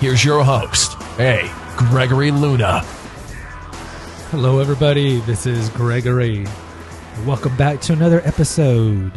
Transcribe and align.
Here's 0.00 0.24
your 0.24 0.44
host, 0.44 0.96
A. 1.18 1.50
Gregory 1.76 2.30
Luna. 2.30 2.82
Hello, 4.30 4.60
everybody. 4.60 5.18
This 5.22 5.44
is 5.44 5.70
Gregory. 5.70 6.46
Welcome 7.26 7.56
back 7.56 7.80
to 7.80 7.94
another 7.94 8.20
episode 8.24 9.10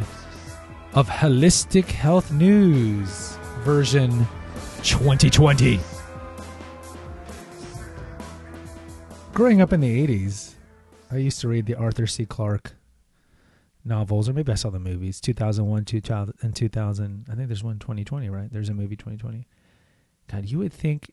of 0.96 1.08
Holistic 1.08 1.86
Health 1.86 2.32
News, 2.32 3.38
version 3.60 4.26
2020. 4.82 5.80
Growing 9.34 9.62
up 9.62 9.74
in 9.74 9.82
the 9.82 10.08
80s, 10.08 10.56
I 11.12 11.18
used 11.18 11.40
to 11.42 11.48
read 11.48 11.68
the 11.68 11.76
Arthur 11.76 12.08
C. 12.08 12.26
Clarke 12.26 12.74
novels, 13.86 14.28
or 14.28 14.34
maybe 14.34 14.52
I 14.52 14.56
saw 14.56 14.72
the 14.72 14.80
movies 14.80 15.22
2001, 15.22 15.86
2000, 15.86 16.34
and 16.42 16.56
2000. 16.56 17.28
I 17.32 17.36
think 17.36 17.50
there's 17.50 17.64
one 17.64 17.78
2020, 17.78 18.32
right? 18.32 18.52
There's 18.52 18.70
a 18.70 18.74
movie 18.74 18.96
2020. 18.96 19.46
God, 20.32 20.46
you 20.46 20.60
would 20.60 20.74
think 20.74 21.12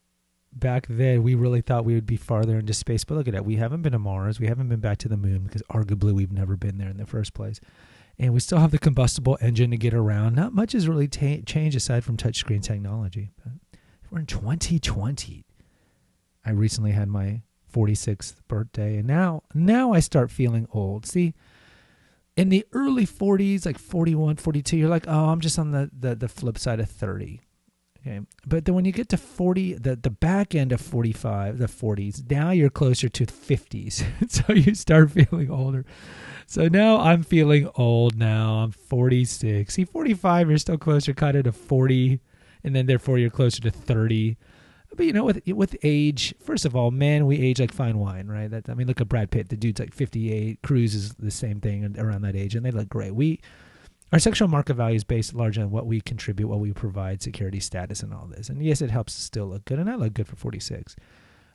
back 0.52 0.86
then 0.88 1.22
we 1.22 1.34
really 1.34 1.60
thought 1.60 1.84
we 1.84 1.94
would 1.94 2.06
be 2.06 2.16
farther 2.16 2.58
into 2.58 2.72
space, 2.72 3.04
but 3.04 3.16
look 3.16 3.28
at 3.28 3.34
that. 3.34 3.44
We 3.44 3.56
haven't 3.56 3.82
been 3.82 3.92
to 3.92 3.98
Mars. 3.98 4.40
We 4.40 4.46
haven't 4.46 4.68
been 4.68 4.80
back 4.80 4.98
to 4.98 5.08
the 5.08 5.16
moon 5.16 5.44
because 5.44 5.62
arguably 5.70 6.12
we've 6.12 6.32
never 6.32 6.56
been 6.56 6.78
there 6.78 6.88
in 6.88 6.96
the 6.96 7.06
first 7.06 7.34
place. 7.34 7.60
And 8.18 8.32
we 8.32 8.40
still 8.40 8.58
have 8.58 8.72
the 8.72 8.78
combustible 8.78 9.38
engine 9.40 9.70
to 9.70 9.76
get 9.76 9.94
around. 9.94 10.34
Not 10.34 10.52
much 10.52 10.72
has 10.72 10.88
really 10.88 11.06
ta- 11.06 11.42
changed 11.46 11.76
aside 11.76 12.04
from 12.04 12.16
touchscreen 12.16 12.62
technology. 12.62 13.30
But 13.42 13.78
we're 14.10 14.20
in 14.20 14.26
2020. 14.26 15.44
I 16.44 16.50
recently 16.50 16.92
had 16.92 17.08
my 17.08 17.42
46th 17.72 18.36
birthday, 18.48 18.96
and 18.96 19.06
now 19.06 19.42
now 19.54 19.92
I 19.92 20.00
start 20.00 20.30
feeling 20.30 20.66
old. 20.72 21.06
See, 21.06 21.34
in 22.36 22.48
the 22.48 22.64
early 22.72 23.06
40s, 23.06 23.66
like 23.66 23.78
41, 23.78 24.36
42, 24.36 24.76
you're 24.76 24.88
like, 24.88 25.06
oh, 25.06 25.26
I'm 25.26 25.40
just 25.40 25.58
on 25.58 25.72
the, 25.72 25.90
the, 25.96 26.14
the 26.14 26.28
flip 26.28 26.58
side 26.58 26.80
of 26.80 26.90
30. 26.90 27.42
Okay. 28.08 28.20
But 28.46 28.64
then 28.64 28.74
when 28.74 28.84
you 28.84 28.92
get 28.92 29.08
to 29.10 29.16
40, 29.16 29.74
the, 29.74 29.96
the 29.96 30.10
back 30.10 30.54
end 30.54 30.72
of 30.72 30.80
45, 30.80 31.58
the 31.58 31.66
40s, 31.66 32.30
now 32.30 32.50
you're 32.50 32.70
closer 32.70 33.08
to 33.08 33.26
50s. 33.26 34.04
so 34.30 34.52
you 34.52 34.74
start 34.74 35.10
feeling 35.10 35.50
older. 35.50 35.84
So 36.46 36.68
now 36.68 36.98
I'm 36.98 37.22
feeling 37.22 37.68
old 37.74 38.16
now. 38.16 38.60
I'm 38.60 38.70
46. 38.70 39.74
See, 39.74 39.84
45, 39.84 40.48
you're 40.48 40.58
still 40.58 40.78
closer 40.78 41.12
kind 41.12 41.36
of 41.36 41.44
to 41.44 41.52
40. 41.52 42.20
And 42.64 42.74
then 42.74 42.86
therefore 42.86 43.18
you're 43.18 43.30
closer 43.30 43.60
to 43.62 43.70
30. 43.70 44.36
But 44.96 45.04
you 45.04 45.12
know, 45.12 45.24
with 45.24 45.46
with 45.46 45.76
age, 45.82 46.34
first 46.42 46.64
of 46.64 46.74
all, 46.74 46.90
man, 46.90 47.26
we 47.26 47.38
age 47.38 47.60
like 47.60 47.72
fine 47.72 47.98
wine, 47.98 48.26
right? 48.26 48.50
That 48.50 48.70
I 48.70 48.74
mean, 48.74 48.86
look 48.86 49.02
at 49.02 49.08
Brad 49.08 49.30
Pitt. 49.30 49.50
The 49.50 49.56
dude's 49.56 49.78
like 49.80 49.92
58. 49.92 50.62
Cruise 50.62 50.94
is 50.94 51.12
the 51.14 51.30
same 51.30 51.60
thing 51.60 51.94
around 51.98 52.22
that 52.22 52.34
age, 52.34 52.54
and 52.54 52.64
they 52.64 52.70
look 52.70 52.88
great. 52.88 53.14
We 53.14 53.38
our 54.12 54.18
sexual 54.18 54.48
market 54.48 54.74
value 54.74 54.96
is 54.96 55.04
based 55.04 55.34
largely 55.34 55.62
on 55.62 55.70
what 55.70 55.86
we 55.86 56.00
contribute, 56.00 56.48
what 56.48 56.60
we 56.60 56.72
provide, 56.72 57.22
security 57.22 57.60
status, 57.60 58.02
and 58.02 58.14
all 58.14 58.26
this. 58.26 58.48
And 58.48 58.62
yes, 58.62 58.80
it 58.80 58.90
helps 58.90 59.12
still 59.12 59.46
look 59.46 59.64
good, 59.64 59.78
and 59.78 59.90
I 59.90 59.96
look 59.96 60.14
good 60.14 60.28
for 60.28 60.36
46. 60.36 60.96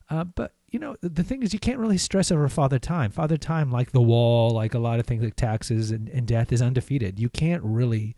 Uh, 0.10 0.24
but 0.24 0.54
you 0.70 0.80
know, 0.80 0.96
the 1.02 1.24
thing 1.24 1.44
is, 1.44 1.54
you 1.54 1.60
can't 1.60 1.80
really 1.80 1.98
stress 1.98 2.32
over 2.32 2.48
father 2.50 2.80
time. 2.80 3.12
Father 3.12 3.38
time, 3.38 3.72
like 3.72 3.92
the 3.92 4.02
wall, 4.02 4.52
like 4.52 4.74
a 4.74 4.80
lot 4.80 5.00
of 5.00 5.06
things 5.06 5.24
like 5.24 5.36
taxes 5.36 5.92
and, 5.92 6.10
and 6.10 6.28
death, 6.28 6.52
is 6.52 6.62
undefeated. 6.62 7.20
You 7.20 7.30
can't 7.30 7.64
really 7.64 8.16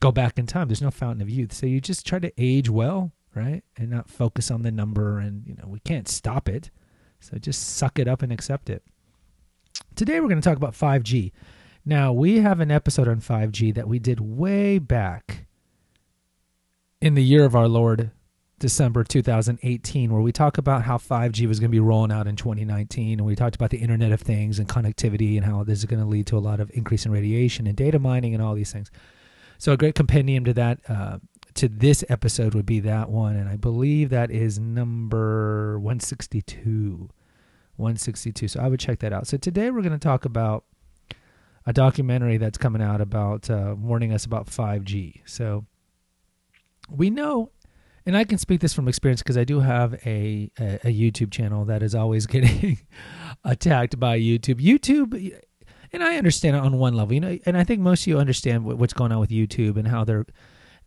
go 0.00 0.12
back 0.12 0.38
in 0.38 0.46
time. 0.46 0.68
There's 0.68 0.82
no 0.82 0.90
fountain 0.90 1.22
of 1.22 1.30
youth. 1.30 1.52
So 1.52 1.66
you 1.66 1.80
just 1.80 2.06
try 2.06 2.18
to 2.18 2.32
age 2.38 2.70
well, 2.70 3.12
right, 3.34 3.62
and 3.76 3.90
not 3.90 4.10
focus 4.10 4.50
on 4.50 4.62
the 4.62 4.70
number. 4.70 5.18
And 5.18 5.46
you 5.46 5.54
know, 5.54 5.66
we 5.66 5.80
can't 5.80 6.08
stop 6.08 6.48
it. 6.48 6.70
So 7.20 7.38
just 7.38 7.76
suck 7.76 7.98
it 7.98 8.08
up 8.08 8.22
and 8.22 8.32
accept 8.32 8.70
it. 8.70 8.82
Today 9.94 10.20
we're 10.20 10.28
going 10.28 10.40
to 10.40 10.48
talk 10.48 10.56
about 10.56 10.74
5G. 10.74 11.32
Now, 11.88 12.12
we 12.12 12.40
have 12.40 12.58
an 12.58 12.72
episode 12.72 13.06
on 13.06 13.20
5G 13.20 13.72
that 13.76 13.86
we 13.86 14.00
did 14.00 14.18
way 14.18 14.80
back 14.80 15.46
in 17.00 17.14
the 17.14 17.22
year 17.22 17.44
of 17.44 17.54
our 17.54 17.68
Lord, 17.68 18.10
December 18.58 19.04
2018, 19.04 20.12
where 20.12 20.20
we 20.20 20.32
talk 20.32 20.58
about 20.58 20.82
how 20.82 20.98
5G 20.98 21.46
was 21.46 21.60
going 21.60 21.70
to 21.70 21.74
be 21.74 21.78
rolling 21.78 22.10
out 22.10 22.26
in 22.26 22.34
2019. 22.34 23.20
And 23.20 23.26
we 23.26 23.36
talked 23.36 23.54
about 23.54 23.70
the 23.70 23.76
Internet 23.76 24.10
of 24.10 24.20
Things 24.20 24.58
and 24.58 24.68
connectivity 24.68 25.36
and 25.36 25.46
how 25.46 25.62
this 25.62 25.78
is 25.78 25.84
going 25.84 26.02
to 26.02 26.08
lead 26.08 26.26
to 26.26 26.36
a 26.36 26.40
lot 26.40 26.58
of 26.58 26.72
increase 26.74 27.06
in 27.06 27.12
radiation 27.12 27.68
and 27.68 27.76
data 27.76 28.00
mining 28.00 28.34
and 28.34 28.42
all 28.42 28.56
these 28.56 28.72
things. 28.72 28.90
So, 29.58 29.70
a 29.70 29.76
great 29.76 29.94
compendium 29.94 30.44
to 30.46 30.52
that, 30.54 30.80
uh, 30.88 31.18
to 31.54 31.68
this 31.68 32.02
episode 32.08 32.56
would 32.56 32.66
be 32.66 32.80
that 32.80 33.10
one. 33.10 33.36
And 33.36 33.48
I 33.48 33.54
believe 33.54 34.10
that 34.10 34.32
is 34.32 34.58
number 34.58 35.78
162. 35.78 37.10
162. 37.76 38.48
So, 38.48 38.60
I 38.60 38.66
would 38.66 38.80
check 38.80 38.98
that 38.98 39.12
out. 39.12 39.28
So, 39.28 39.36
today 39.36 39.70
we're 39.70 39.82
going 39.82 39.92
to 39.92 39.98
talk 39.98 40.24
about 40.24 40.64
a 41.66 41.72
documentary 41.72 42.36
that's 42.36 42.58
coming 42.58 42.80
out 42.80 43.00
about 43.00 43.50
uh, 43.50 43.74
warning 43.76 44.12
us 44.12 44.24
about 44.24 44.46
5G. 44.46 45.22
So 45.26 45.66
we 46.88 47.10
know, 47.10 47.50
and 48.06 48.16
I 48.16 48.24
can 48.24 48.38
speak 48.38 48.60
this 48.60 48.72
from 48.72 48.86
experience 48.86 49.22
because 49.22 49.36
I 49.36 49.44
do 49.44 49.60
have 49.60 49.94
a, 50.06 50.50
a, 50.58 50.74
a 50.84 50.94
YouTube 50.94 51.32
channel 51.32 51.64
that 51.64 51.82
is 51.82 51.94
always 51.94 52.26
getting 52.28 52.78
attacked 53.44 53.98
by 53.98 54.18
YouTube. 54.18 54.60
YouTube, 54.60 55.36
and 55.92 56.04
I 56.04 56.16
understand 56.16 56.56
it 56.56 56.62
on 56.62 56.78
one 56.78 56.94
level, 56.94 57.14
you 57.14 57.20
know, 57.20 57.38
and 57.44 57.56
I 57.56 57.64
think 57.64 57.80
most 57.80 58.02
of 58.02 58.06
you 58.06 58.18
understand 58.18 58.64
what's 58.64 58.92
going 58.92 59.12
on 59.12 59.18
with 59.18 59.30
YouTube 59.30 59.76
and 59.76 59.88
how 59.88 60.04
they're 60.04 60.26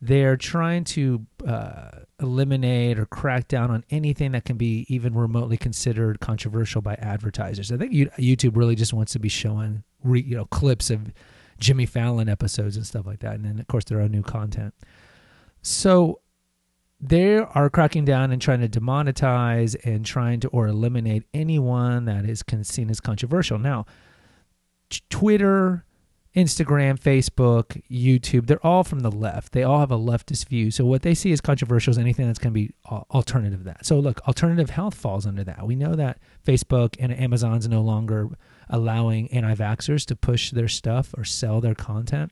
they're 0.02 0.38
trying 0.38 0.86
to 0.86 1.26
uh, 1.46 1.90
eliminate 2.20 3.00
or 3.00 3.06
crack 3.06 3.48
down 3.48 3.72
on 3.72 3.84
anything 3.90 4.32
that 4.34 4.46
can 4.46 4.58
be 4.58 4.86
even 4.90 5.14
remotely 5.14 5.58
considered 5.58 6.20
controversial 6.20 6.82
by 6.82 6.96
advertisers. 6.96 7.72
I 7.72 7.78
think 7.78 7.94
YouTube 7.94 8.56
really 8.56 8.76
just 8.76 8.94
wants 8.94 9.14
to 9.14 9.20
be 9.20 9.30
showing 9.30 9.84
re, 10.04 10.22
you 10.22 10.36
know 10.36 10.46
clips 10.46 10.90
of 10.90 11.12
Jimmy 11.60 11.86
Fallon 11.86 12.30
episodes 12.30 12.76
and 12.78 12.86
stuff 12.86 13.06
like 13.06 13.20
that, 13.20 13.36
and 13.36 13.46
then 13.46 13.60
of 13.60 13.68
course 13.68 13.86
their 13.86 14.02
own 14.02 14.12
new 14.12 14.24
content. 14.24 14.74
So 15.62 16.22
they 17.02 17.38
are 17.38 17.70
cracking 17.70 18.06
down 18.06 18.32
and 18.32 18.42
trying 18.42 18.62
to 18.62 18.68
demonetize 18.68 19.76
and 19.86 20.06
trying 20.06 20.42
to 20.42 20.48
or 20.50 20.68
eliminate 20.68 21.24
anyone 21.34 22.06
that 22.06 22.26
is 22.26 22.44
seen 22.64 22.90
as 22.90 23.00
controversial. 23.00 23.58
Now, 23.58 23.86
Twitter, 25.10 25.86
Instagram, 26.36 27.00
Facebook, 27.00 27.82
YouTube, 27.90 28.46
they're 28.46 28.66
all 28.66 28.84
from 28.84 29.00
the 29.00 29.12
left. 29.12 29.52
They 29.52 29.64
all 29.64 29.80
have 29.80 29.92
a 29.92 29.98
leftist 29.98 30.48
view. 30.48 30.70
So 30.70 30.86
what 30.86 31.02
they 31.02 31.16
see 31.16 31.32
as 31.32 31.42
controversial 31.42 31.92
is 31.92 31.98
anything 31.98 32.28
that's 32.28 32.38
going 32.38 32.54
to 32.54 32.60
be 32.60 32.72
alternative 32.86 33.60
to 33.60 33.66
that. 33.66 33.86
So 33.86 34.00
look, 34.00 34.22
alternative 34.28 34.70
health 34.70 34.94
falls 34.94 35.26
under 35.26 35.44
that. 35.44 35.66
We 35.66 35.76
know 35.76 35.96
that 35.96 36.20
Facebook 36.46 36.96
and 37.00 37.12
Amazon's 37.12 37.68
no 37.68 37.82
longer 37.82 38.30
allowing 38.70 39.32
anti-vaxxers 39.34 40.06
to 40.06 40.16
push 40.16 40.52
their 40.52 40.68
stuff 40.68 41.16
or 41.18 41.24
sell 41.24 41.62
their 41.62 41.76
content. 41.76 42.32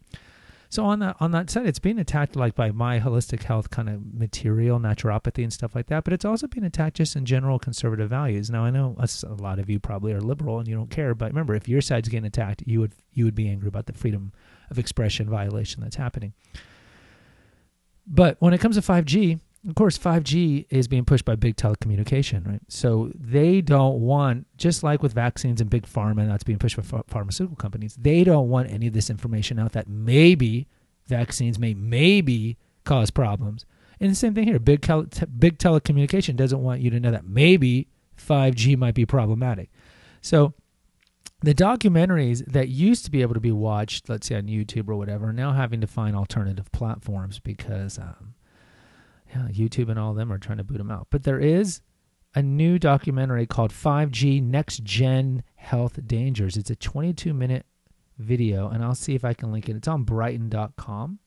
So 0.69 0.83
on 0.83 0.99
that 0.99 1.15
on 1.19 1.31
that 1.31 1.49
side, 1.49 1.65
it's 1.65 1.79
being 1.79 1.99
attacked 1.99 2.35
like 2.35 2.55
by 2.55 2.71
my 2.71 2.99
holistic 2.99 3.43
health 3.43 3.69
kind 3.69 3.89
of 3.89 4.13
material, 4.13 4.79
naturopathy 4.79 5.43
and 5.43 5.53
stuff 5.53 5.75
like 5.75 5.87
that. 5.87 6.03
But 6.03 6.13
it's 6.13 6.25
also 6.25 6.47
being 6.47 6.65
attacked 6.65 6.97
just 6.97 7.15
in 7.15 7.25
general 7.25 7.57
conservative 7.57 8.09
values. 8.09 8.49
Now 8.49 8.63
I 8.65 8.69
know 8.69 8.95
a 8.99 9.33
lot 9.35 9.59
of 9.59 9.69
you 9.69 9.79
probably 9.79 10.13
are 10.13 10.21
liberal 10.21 10.59
and 10.59 10.67
you 10.67 10.75
don't 10.75 10.89
care, 10.89 11.15
but 11.15 11.29
remember, 11.29 11.55
if 11.55 11.69
your 11.69 11.81
side's 11.81 12.09
getting 12.09 12.27
attacked, 12.27 12.63
you 12.65 12.79
would 12.81 12.93
you 13.13 13.25
would 13.25 13.35
be 13.35 13.47
angry 13.47 13.67
about 13.67 13.85
the 13.85 13.93
freedom 13.93 14.33
of 14.69 14.77
expression 14.77 15.29
violation 15.29 15.81
that's 15.81 15.95
happening. 15.95 16.33
But 18.05 18.37
when 18.39 18.53
it 18.53 18.59
comes 18.59 18.75
to 18.75 18.81
5G, 18.81 19.39
of 19.67 19.75
course, 19.75 19.97
5G 19.97 20.65
is 20.69 20.87
being 20.87 21.03
pushed 21.03 21.25
by 21.25 21.35
big 21.35 21.57
telecommunication, 21.57 22.47
right? 22.47 22.61
So 22.69 23.11
they 23.13 23.59
don't 23.59 23.99
want, 23.99 24.47
just 24.57 24.81
like 24.81 25.03
with 25.03 25.13
vaccines 25.13 25.59
and 25.59 25.69
big 25.69 25.85
pharma, 25.85 26.25
that's 26.25 26.45
being 26.45 26.57
pushed 26.57 26.77
by 26.77 27.01
pharmaceutical 27.07 27.57
companies, 27.57 27.97
they 27.99 28.23
don't 28.23 28.47
want 28.47 28.71
any 28.71 28.87
of 28.87 28.93
this 28.93 29.09
information 29.09 29.59
out 29.59 29.73
that 29.73 29.89
maybe 29.89 30.67
vaccines 31.07 31.59
may 31.59 31.73
maybe 31.73 32.57
cause 32.85 33.11
problems. 33.11 33.65
And 33.99 34.09
the 34.09 34.15
same 34.15 34.33
thing 34.33 34.45
here, 34.45 34.59
big, 34.59 34.81
te- 34.81 35.25
big 35.37 35.57
telecommunication 35.57 36.37
doesn't 36.37 36.63
want 36.63 36.79
you 36.79 36.89
to 36.91 36.99
know 36.99 37.11
that 37.11 37.25
maybe 37.25 37.87
5G 38.17 38.77
might 38.77 38.95
be 38.95 39.05
problematic. 39.05 39.69
So 40.21 40.53
the 41.41 41.53
documentaries 41.53 42.45
that 42.45 42.69
used 42.69 43.03
to 43.05 43.11
be 43.11 43.21
able 43.21 43.33
to 43.33 43.41
be 43.41 43.51
watched, 43.51 44.07
let's 44.07 44.27
say 44.27 44.35
on 44.35 44.43
YouTube 44.43 44.87
or 44.87 44.95
whatever, 44.95 45.29
are 45.29 45.33
now 45.33 45.51
having 45.51 45.81
to 45.81 45.87
find 45.87 46.15
alternative 46.15 46.71
platforms 46.71 47.39
because 47.39 47.97
um, 47.97 48.33
YouTube 49.49 49.89
and 49.89 49.99
all 49.99 50.11
of 50.11 50.17
them 50.17 50.31
are 50.31 50.37
trying 50.37 50.57
to 50.57 50.63
boot 50.63 50.77
them 50.77 50.91
out. 50.91 51.07
But 51.09 51.23
there 51.23 51.39
is 51.39 51.81
a 52.35 52.41
new 52.41 52.77
documentary 52.77 53.45
called 53.45 53.71
5G 53.71 54.43
Next 54.43 54.83
Gen 54.83 55.43
Health 55.55 55.99
Dangers. 56.05 56.57
It's 56.57 56.69
a 56.69 56.75
22 56.75 57.33
minute 57.33 57.65
video, 58.17 58.69
and 58.69 58.83
I'll 58.83 58.95
see 58.95 59.15
if 59.15 59.23
I 59.25 59.33
can 59.33 59.51
link 59.51 59.69
it. 59.69 59.75
It's 59.75 59.87
on 59.87 60.05
Brighteon.com. 60.05 61.19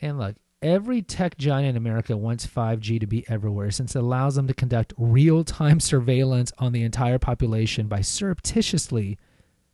And 0.00 0.18
look, 0.18 0.36
every 0.60 1.02
tech 1.02 1.38
giant 1.38 1.68
in 1.68 1.76
America 1.76 2.16
wants 2.16 2.46
5G 2.46 3.00
to 3.00 3.06
be 3.06 3.24
everywhere 3.28 3.70
since 3.70 3.94
it 3.94 4.02
allows 4.02 4.34
them 4.34 4.46
to 4.46 4.54
conduct 4.54 4.92
real 4.98 5.44
time 5.44 5.80
surveillance 5.80 6.52
on 6.58 6.72
the 6.72 6.82
entire 6.82 7.18
population 7.18 7.86
by 7.86 8.00
surreptitiously 8.00 9.18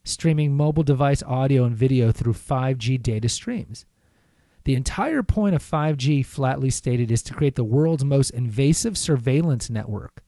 streaming 0.05 0.57
mobile 0.57 0.83
device 0.83 1.23
audio 1.25 1.65
and 1.65 1.77
video 1.77 2.13
through 2.13 2.33
5G 2.33 3.03
data 3.03 3.29
streams. 3.29 3.85
The 4.65 4.75
entire 4.75 5.23
point 5.23 5.55
of 5.55 5.63
5G, 5.63 6.25
flatly 6.25 6.71
stated, 6.71 7.11
is 7.11 7.23
to 7.25 7.35
create 7.35 7.55
the 7.55 7.65
world's 7.65 8.05
most 8.05 8.31
invasive 8.31 8.99
surveillance 8.99 9.71
network 9.71 10.23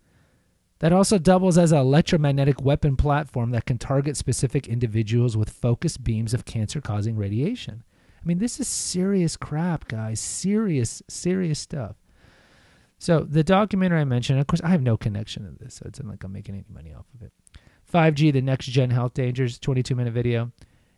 that 0.83 0.93
also 0.93 1.17
doubles 1.17 1.59
as 1.59 1.71
an 1.71 1.79
electromagnetic 1.79 2.61
weapon 2.61 2.97
platform 2.97 3.53
that 3.53 3.67
can 3.67 3.79
target 3.79 4.17
specific 4.17 4.67
individuals 4.67 5.37
with 5.37 5.49
focused 5.49 6.03
beams 6.03 6.35
of 6.35 6.45
cancer 6.45 6.81
causing 6.81 7.17
radiation. 7.17 7.85
I 8.21 8.27
mean, 8.27 8.39
this 8.39 8.59
is 8.59 8.67
serious 8.67 9.37
crap, 9.37 9.87
guys. 9.87 10.19
Serious, 10.19 11.03
serious 11.09 11.61
stuff. 11.61 11.97
So, 12.99 13.21
the 13.21 13.45
documentary 13.45 14.01
I 14.01 14.05
mentioned, 14.05 14.41
of 14.41 14.47
course, 14.49 14.61
I 14.63 14.69
have 14.69 14.83
no 14.83 14.97
connection 14.97 15.45
to 15.45 15.65
this, 15.65 15.75
so 15.75 15.85
it's 15.87 16.01
not 16.01 16.11
like 16.11 16.25
I'm 16.25 16.33
making 16.33 16.55
any 16.57 16.65
money 16.69 16.93
off 16.93 17.07
of 17.15 17.23
it. 17.23 17.33
5G, 17.93 18.33
the 18.33 18.43
next 18.43 18.67
gen 18.67 18.91
health 18.91 19.15
dangers, 19.15 19.59
22 19.59 19.95
minute 19.95 20.13
video, 20.13 20.51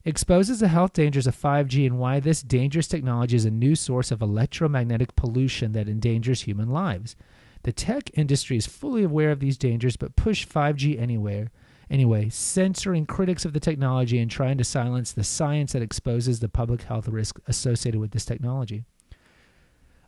exposes 0.05 0.61
the 0.61 0.69
health 0.69 0.93
dangers 0.93 1.27
of 1.27 1.41
5G 1.41 1.87
and 1.87 1.99
why 1.99 2.21
this 2.21 2.43
dangerous 2.43 2.87
technology 2.87 3.37
is 3.37 3.45
a 3.45 3.51
new 3.51 3.75
source 3.75 4.11
of 4.11 4.21
electromagnetic 4.21 5.17
pollution 5.17 5.73
that 5.73 5.89
endangers 5.89 6.43
human 6.43 6.69
lives. 6.69 7.17
The 7.63 7.73
tech 7.73 8.11
industry 8.15 8.59
is 8.59 8.67
fully 8.67 9.05
aware 9.05 9.31
of 9.31 9.41
these 9.41 9.57
dangers 9.57 9.97
but 9.97 10.17
push 10.17 10.47
5G 10.47 11.01
anywhere. 11.01 11.51
Anyway, 11.91 12.29
censoring 12.29 13.07
critics 13.07 13.45
of 13.45 13.53
the 13.53 13.61
technology 13.61 14.19
and 14.19 14.31
trying 14.31 14.59
to 14.59 14.65
silence 14.65 15.13
the 15.13 15.25
science 15.25 15.73
that 15.73 15.83
exposes 15.83 16.41
the 16.41 16.49
public 16.49 16.83
health 16.83 17.09
risk 17.09 17.39
associated 17.47 18.01
with 18.01 18.11
this 18.11 18.25
technology. 18.25 18.85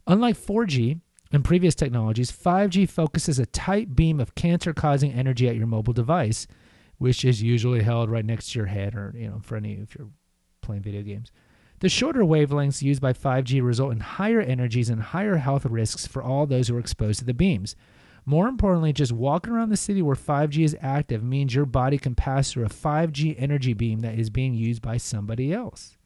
Unlike 0.06 0.36
4G 0.36 1.00
and 1.32 1.44
previous 1.44 1.74
technologies, 1.74 2.30
5G 2.30 2.88
focuses 2.88 3.38
a 3.38 3.46
tight 3.46 3.96
beam 3.96 4.20
of 4.20 4.34
cancer 4.34 4.72
causing 4.72 5.12
energy 5.12 5.48
at 5.48 5.56
your 5.56 5.66
mobile 5.66 5.92
device 5.92 6.46
which 6.98 7.24
is 7.24 7.42
usually 7.42 7.82
held 7.82 8.10
right 8.10 8.24
next 8.24 8.52
to 8.52 8.58
your 8.58 8.66
head 8.66 8.94
or 8.94 9.12
you 9.16 9.28
know 9.28 9.34
in 9.34 9.40
front 9.40 9.66
of 9.66 9.72
you 9.72 9.82
if 9.82 9.94
you're 9.96 10.08
playing 10.62 10.82
video 10.82 11.02
games. 11.02 11.30
The 11.80 11.88
shorter 11.88 12.22
wavelengths 12.22 12.80
used 12.82 13.02
by 13.02 13.12
5G 13.12 13.62
result 13.62 13.92
in 13.92 14.00
higher 14.00 14.40
energies 14.40 14.88
and 14.88 15.02
higher 15.02 15.36
health 15.36 15.66
risks 15.66 16.06
for 16.06 16.22
all 16.22 16.46
those 16.46 16.68
who 16.68 16.76
are 16.76 16.80
exposed 16.80 17.18
to 17.18 17.24
the 17.26 17.34
beams. 17.34 17.76
More 18.24 18.48
importantly, 18.48 18.92
just 18.92 19.12
walking 19.12 19.52
around 19.52 19.68
the 19.68 19.76
city 19.76 20.02
where 20.02 20.16
5G 20.16 20.64
is 20.64 20.76
active 20.80 21.22
means 21.22 21.54
your 21.54 21.66
body 21.66 21.98
can 21.98 22.14
pass 22.14 22.50
through 22.50 22.64
a 22.64 22.70
5G 22.70 23.36
energy 23.38 23.74
beam 23.74 24.00
that 24.00 24.18
is 24.18 24.30
being 24.30 24.54
used 24.54 24.82
by 24.82 24.96
somebody 24.96 25.52
else. 25.52 25.96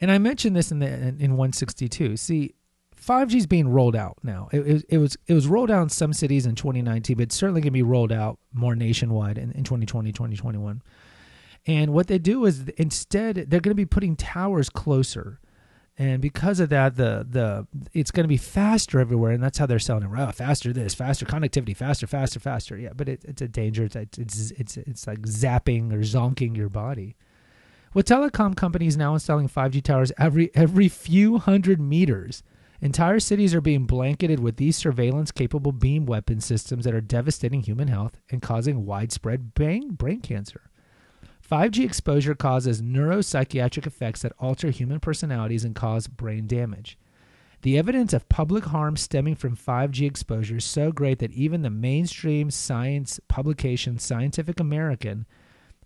And 0.00 0.10
I 0.10 0.18
mentioned 0.18 0.56
this 0.56 0.72
in 0.72 0.80
the 0.80 0.88
in 0.88 1.36
162. 1.36 2.16
See, 2.16 2.54
5G 3.04 3.34
is 3.34 3.46
being 3.46 3.68
rolled 3.68 3.96
out 3.96 4.18
now. 4.22 4.48
It, 4.52 4.60
it, 4.60 4.84
it, 4.90 4.98
was 4.98 5.16
it 5.26 5.34
was 5.34 5.48
rolled 5.48 5.70
out 5.70 5.82
in 5.82 5.88
some 5.88 6.12
cities 6.12 6.46
in 6.46 6.54
2019, 6.54 7.16
but 7.16 7.24
it's 7.24 7.34
certainly 7.34 7.60
going 7.60 7.70
to 7.70 7.72
be 7.72 7.82
rolled 7.82 8.12
out 8.12 8.38
more 8.52 8.76
nationwide 8.76 9.38
in, 9.38 9.50
in 9.52 9.64
2020, 9.64 10.12
2021. 10.12 10.82
And 11.66 11.92
what 11.92 12.06
they 12.06 12.18
do 12.18 12.44
is 12.44 12.68
instead 12.76 13.36
they're 13.36 13.60
going 13.60 13.70
to 13.70 13.74
be 13.74 13.86
putting 13.86 14.16
towers 14.16 14.68
closer, 14.68 15.40
and 15.98 16.20
because 16.22 16.58
of 16.58 16.70
that, 16.70 16.96
the 16.96 17.26
the 17.28 17.66
it's 17.92 18.10
going 18.10 18.24
to 18.24 18.28
be 18.28 18.36
faster 18.36 18.98
everywhere, 18.98 19.32
and 19.32 19.42
that's 19.42 19.58
how 19.58 19.66
they're 19.66 19.78
selling 19.78 20.04
it. 20.04 20.10
Oh, 20.16 20.32
faster 20.32 20.72
this, 20.72 20.94
faster 20.94 21.24
connectivity, 21.24 21.76
faster, 21.76 22.06
faster, 22.06 22.40
faster. 22.40 22.76
Yeah, 22.76 22.90
but 22.96 23.08
it, 23.08 23.24
it's 23.24 23.42
a 23.42 23.48
danger. 23.48 23.84
It's, 23.84 24.18
it's 24.18 24.50
it's 24.52 24.76
it's 24.76 25.06
like 25.06 25.20
zapping 25.22 25.92
or 25.92 25.98
zonking 25.98 26.56
your 26.56 26.68
body. 26.68 27.16
With 27.94 28.06
telecom 28.06 28.56
companies 28.56 28.96
now 28.96 29.12
installing 29.12 29.48
5G 29.48 29.82
towers 29.82 30.12
every 30.18 30.50
every 30.54 30.88
few 30.88 31.38
hundred 31.38 31.80
meters 31.80 32.42
Entire 32.82 33.20
cities 33.20 33.54
are 33.54 33.60
being 33.60 33.86
blanketed 33.86 34.40
with 34.40 34.56
these 34.56 34.76
surveillance 34.76 35.30
capable 35.30 35.70
beam 35.70 36.04
weapon 36.04 36.40
systems 36.40 36.84
that 36.84 36.92
are 36.92 37.00
devastating 37.00 37.62
human 37.62 37.86
health 37.86 38.16
and 38.28 38.42
causing 38.42 38.84
widespread 38.84 39.54
brain, 39.54 39.90
brain 39.90 40.20
cancer. 40.20 40.62
5G 41.48 41.84
exposure 41.84 42.34
causes 42.34 42.82
neuropsychiatric 42.82 43.86
effects 43.86 44.22
that 44.22 44.32
alter 44.40 44.70
human 44.70 44.98
personalities 44.98 45.64
and 45.64 45.76
cause 45.76 46.08
brain 46.08 46.48
damage. 46.48 46.98
The 47.60 47.78
evidence 47.78 48.12
of 48.12 48.28
public 48.28 48.64
harm 48.64 48.96
stemming 48.96 49.36
from 49.36 49.56
5G 49.56 50.04
exposure 50.04 50.56
is 50.56 50.64
so 50.64 50.90
great 50.90 51.20
that 51.20 51.30
even 51.30 51.62
the 51.62 51.70
mainstream 51.70 52.50
science 52.50 53.20
publication 53.28 54.00
Scientific 54.00 54.58
American 54.58 55.24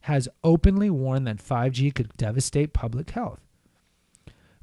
has 0.02 0.30
openly 0.42 0.88
warned 0.88 1.26
that 1.26 1.44
5G 1.44 1.94
could 1.94 2.16
devastate 2.16 2.72
public 2.72 3.10
health. 3.10 3.45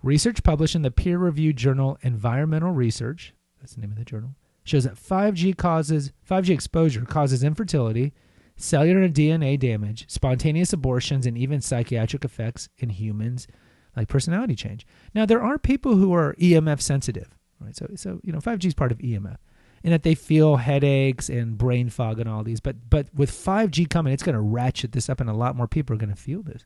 Research 0.04 0.44
published 0.44 0.76
in 0.76 0.82
the 0.82 0.92
peer 0.92 1.18
reviewed 1.18 1.56
journal 1.56 1.98
Environmental 2.02 2.72
Research, 2.72 3.34
that's 3.60 3.76
the 3.76 3.82
name 3.82 3.92
of 3.92 3.98
the 3.98 4.06
journal, 4.06 4.36
shows 4.66 4.84
that 4.84 4.96
5G 4.96 5.58
causes 5.58 6.12
5G 6.30 6.50
exposure 6.50 7.06
causes 7.06 7.44
infertility, 7.44 8.14
cellular 8.58 9.08
DNA 9.08 9.58
damage, 9.58 10.06
spontaneous 10.10 10.74
abortions, 10.74 11.26
and 11.26 11.38
even 11.38 11.62
psychiatric 11.62 12.26
effects 12.26 12.68
in 12.78 12.90
humans 12.90 13.48
like 13.96 14.10
personality 14.10 14.56
change. 14.56 14.86
Now 15.16 15.26
there 15.26 15.42
are 15.42 15.58
people 15.58 15.96
who 15.96 16.14
are 16.14 16.36
EMF 16.36 16.82
sensitive, 16.82 17.30
right? 17.62 17.76
So 17.76 17.88
so 17.96 18.20
you 18.24 18.34
know 18.34 18.40
5G 18.40 18.66
is 18.66 18.74
part 18.74 18.92
of 18.92 18.98
EMF. 19.00 19.38
And 19.86 19.92
that 19.92 20.04
they 20.04 20.16
feel 20.16 20.56
headaches 20.56 21.28
and 21.28 21.58
brain 21.58 21.90
fog 21.90 22.18
and 22.18 22.30
all 22.30 22.42
these, 22.42 22.62
but 22.62 22.90
but 22.90 23.08
with 23.14 23.30
5G 23.30 23.90
coming, 23.90 24.14
it's 24.14 24.24
going 24.24 24.36
to 24.36 24.42
ratchet 24.42 24.94
this 24.94 25.10
up, 25.10 25.20
and 25.20 25.30
a 25.30 25.34
lot 25.34 25.58
more 25.58 25.68
people 25.68 25.94
are 25.94 26.00
going 26.00 26.10
to 26.10 26.16
feel 26.16 26.42
this. 26.42 26.64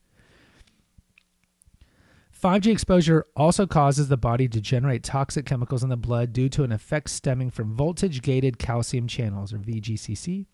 5G 2.41 2.71
exposure 2.71 3.25
also 3.35 3.65
causes 3.65 4.09
the 4.09 4.17
body 4.17 4.47
to 4.47 4.61
generate 4.61 5.03
toxic 5.03 5.45
chemicals 5.45 5.83
in 5.83 5.89
the 5.89 5.97
blood 5.97 6.33
due 6.33 6.49
to 6.49 6.63
an 6.63 6.71
effect 6.71 7.09
stemming 7.09 7.49
from 7.49 7.73
voltage 7.73 8.21
gated 8.21 8.59
calcium 8.59 9.07
channels, 9.07 9.53
or 9.53 9.57
VGCC, 9.57 10.45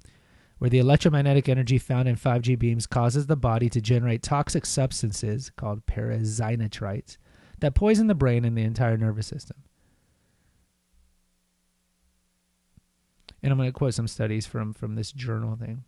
where 0.60 0.70
the 0.70 0.80
electromagnetic 0.80 1.50
energy 1.50 1.78
found 1.78 2.08
in 2.08 2.16
5G 2.16 2.58
beams 2.58 2.88
causes 2.88 3.28
the 3.28 3.36
body 3.36 3.70
to 3.70 3.82
generate 3.82 4.24
toxic 4.24 4.66
substances 4.66 5.52
called 5.58 5.86
peroxynitrites 5.86 7.18
that 7.60 7.76
poison 7.76 8.08
the 8.08 8.16
brain 8.16 8.46
and 8.46 8.58
the 8.58 8.64
entire 8.64 8.98
nervous 8.98 9.28
system. 9.28 9.58
And 13.42 13.52
I'm 13.52 13.58
going 13.58 13.68
to 13.68 13.74
quote 13.74 13.94
some 13.94 14.08
studies 14.08 14.46
from, 14.46 14.72
from 14.74 14.96
this 14.96 15.12
journal 15.12 15.58
thing. 15.58 15.84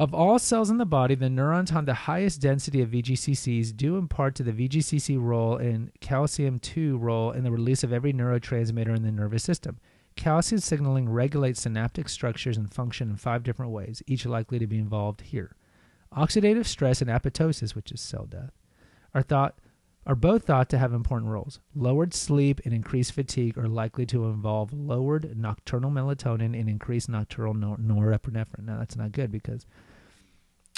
Of 0.00 0.14
all 0.14 0.38
cells 0.38 0.70
in 0.70 0.78
the 0.78 0.86
body, 0.86 1.16
the 1.16 1.28
neurons 1.28 1.70
have 1.70 1.84
the 1.84 1.92
highest 1.92 2.40
density 2.40 2.80
of 2.80 2.90
VGCCs 2.90 3.76
due 3.76 3.96
in 3.96 4.06
part 4.06 4.36
to 4.36 4.44
the 4.44 4.52
VGCC 4.52 5.20
role 5.20 5.56
in 5.56 5.90
calcium 6.00 6.60
2 6.60 6.96
role 6.98 7.32
in 7.32 7.42
the 7.42 7.50
release 7.50 7.82
of 7.82 7.92
every 7.92 8.12
neurotransmitter 8.12 8.94
in 8.94 9.02
the 9.02 9.10
nervous 9.10 9.42
system. 9.42 9.80
Calcium 10.14 10.60
signaling 10.60 11.08
regulates 11.08 11.62
synaptic 11.62 12.08
structures 12.08 12.56
and 12.56 12.72
function 12.72 13.10
in 13.10 13.16
five 13.16 13.42
different 13.42 13.72
ways, 13.72 14.00
each 14.06 14.24
likely 14.24 14.60
to 14.60 14.68
be 14.68 14.78
involved 14.78 15.20
here. 15.20 15.56
Oxidative 16.16 16.66
stress 16.66 17.02
and 17.02 17.10
apoptosis, 17.10 17.74
which 17.74 17.90
is 17.90 18.00
cell 18.00 18.26
death, 18.26 18.52
are 19.14 19.22
thought 19.22 19.58
are 20.08 20.14
both 20.14 20.44
thought 20.44 20.70
to 20.70 20.78
have 20.78 20.94
important 20.94 21.30
roles. 21.30 21.60
Lowered 21.74 22.14
sleep 22.14 22.62
and 22.64 22.72
increased 22.72 23.12
fatigue 23.12 23.58
are 23.58 23.68
likely 23.68 24.06
to 24.06 24.24
involve 24.24 24.72
lowered 24.72 25.36
nocturnal 25.36 25.90
melatonin 25.90 26.58
and 26.58 26.68
increased 26.68 27.10
nocturnal 27.10 27.54
norepinephrine. 27.54 28.64
Now 28.64 28.78
that's 28.78 28.96
not 28.96 29.12
good 29.12 29.30
because 29.30 29.66